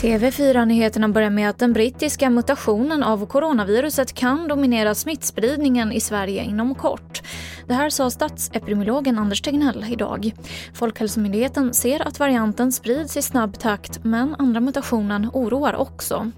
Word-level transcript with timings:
TV4-nyheterna 0.00 1.08
börjar 1.08 1.30
med 1.30 1.50
att 1.50 1.58
den 1.58 1.72
brittiska 1.72 2.30
mutationen 2.30 3.02
av 3.02 3.26
coronaviruset 3.26 4.12
kan 4.12 4.48
dominera 4.48 4.94
smittspridningen 4.94 5.92
i 5.92 6.00
Sverige 6.00 6.44
inom 6.44 6.74
kort. 6.74 7.22
Det 7.70 7.74
här 7.74 7.90
sa 7.90 8.10
statsepidemiologen 8.10 9.18
Anders 9.18 9.42
Tegnell 9.42 9.84
idag. 9.90 10.34
Folkhälsomyndigheten 10.74 11.74
ser 11.74 12.08
att 12.08 12.18
varianten 12.18 12.72
sprids 12.72 13.16
i 13.16 13.22
snabb 13.22 13.58
takt 13.58 14.04
men 14.04 14.34
andra 14.38 14.60
mutationen 14.60 15.30
oroar 15.32 15.74
också. 15.74 16.30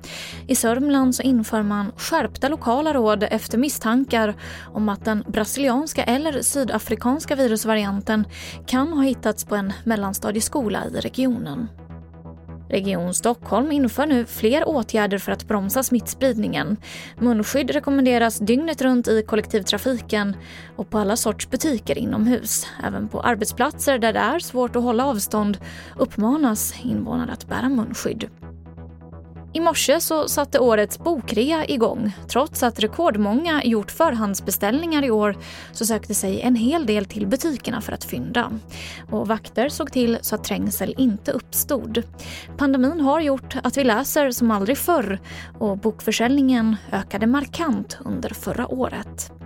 I 0.46 0.54
Sörmland 0.54 1.14
så 1.14 1.22
inför 1.22 1.62
man 1.62 1.92
skärpta 1.96 2.48
lokala 2.48 2.92
råd 2.92 3.22
efter 3.22 3.58
misstankar 3.58 4.34
om 4.72 4.88
att 4.88 5.04
den 5.04 5.24
brasilianska 5.26 6.04
eller 6.04 6.42
sydafrikanska 6.42 7.36
virusvarianten 7.36 8.24
kan 8.66 8.92
ha 8.92 9.02
hittats 9.02 9.44
på 9.44 9.56
en 9.56 9.72
mellanstadieskola 9.84 10.84
i 10.86 11.00
regionen. 11.00 11.68
Region 12.72 13.14
Stockholm 13.14 13.72
inför 13.72 14.06
nu 14.06 14.26
fler 14.26 14.68
åtgärder 14.68 15.18
för 15.18 15.32
att 15.32 15.48
bromsa 15.48 15.82
smittspridningen. 15.82 16.76
Munskydd 17.18 17.70
rekommenderas 17.70 18.38
dygnet 18.38 18.82
runt 18.82 19.08
i 19.08 19.22
kollektivtrafiken 19.22 20.36
och 20.76 20.90
på 20.90 20.98
alla 20.98 21.16
sorts 21.16 21.50
butiker 21.50 21.98
inomhus. 21.98 22.66
Även 22.84 23.08
på 23.08 23.20
arbetsplatser 23.20 23.98
där 23.98 24.12
det 24.12 24.18
är 24.18 24.38
svårt 24.38 24.76
att 24.76 24.82
hålla 24.82 25.06
avstånd 25.06 25.58
uppmanas 25.98 26.74
invånare 26.82 27.32
att 27.32 27.48
bära 27.48 27.68
munskydd. 27.68 28.30
I 29.54 29.60
morse 29.60 30.00
så 30.00 30.28
satte 30.28 30.58
årets 30.58 30.98
bokrea 30.98 31.66
igång. 31.66 32.12
Trots 32.28 32.62
att 32.62 32.80
rekordmånga 32.80 33.64
gjort 33.64 33.90
förhandsbeställningar 33.90 35.04
i 35.04 35.10
år 35.10 35.36
så 35.72 35.86
sökte 35.86 36.14
sig 36.14 36.40
en 36.40 36.56
hel 36.56 36.86
del 36.86 37.04
till 37.04 37.26
butikerna 37.26 37.80
för 37.80 37.92
att 37.92 38.04
fynda. 38.04 38.50
Och 39.10 39.28
vakter 39.28 39.68
såg 39.68 39.92
till 39.92 40.18
så 40.20 40.34
att 40.34 40.44
trängsel 40.44 40.94
inte 40.98 41.32
uppstod. 41.32 42.02
Pandemin 42.56 43.00
har 43.00 43.20
gjort 43.20 43.56
att 43.62 43.76
vi 43.76 43.84
läser 43.84 44.30
som 44.30 44.50
aldrig 44.50 44.78
förr 44.78 45.18
och 45.58 45.78
bokförsäljningen 45.78 46.76
ökade 46.92 47.26
markant 47.26 47.98
under 48.04 48.28
förra 48.28 48.68
året. 48.68 49.41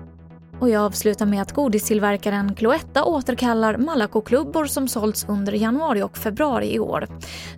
Och 0.60 0.70
jag 0.70 0.82
avslutar 0.82 1.26
med 1.26 1.42
att 1.42 1.52
godistillverkaren 1.52 2.54
Cloetta 2.54 3.04
återkallar 3.04 3.76
Malaco-klubbor 3.76 4.66
som 4.66 4.88
sålts 4.88 5.26
under 5.28 5.52
januari 5.52 6.02
och 6.02 6.18
februari 6.18 6.74
i 6.74 6.78
år. 6.78 7.08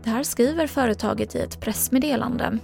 Det 0.04 0.10
här 0.10 0.22
skriver 0.22 0.66
företaget 0.66 1.34
i 1.34 1.38
ett 1.38 1.60
pressmeddelande. 1.60 2.58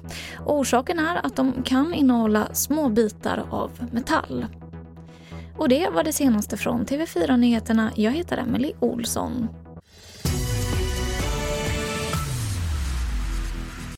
orsaken 0.47 0.99
är 0.99 1.27
att 1.27 1.37
de 1.37 1.63
kan 1.63 1.95
innehålla 1.95 2.49
små 2.53 2.89
bitar 2.89 3.45
av 3.51 3.71
metall. 3.93 4.47
Och 5.59 5.69
det 5.69 5.89
var 5.89 6.05
det 6.05 6.13
senaste 6.13 6.57
från 6.57 6.87
TV4 6.87 7.37
Nyheterna. 7.37 7.91
Jag 7.95 8.13
heter 8.13 8.37
Emily 8.37 8.73
Olsson. 8.81 9.49